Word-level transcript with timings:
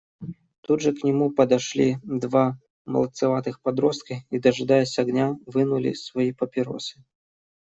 Тут 0.61 0.81
же 0.81 0.93
к 0.95 1.03
нему 1.03 1.29
подошли 1.29 1.97
два 2.01 2.57
молодцеватых 2.85 3.61
подростка 3.61 4.15
и, 4.31 4.39
дожидаясь 4.39 4.97
огня, 4.97 5.35
вынули 5.45 5.93
свои 5.93 6.31
папиросы. 6.33 7.03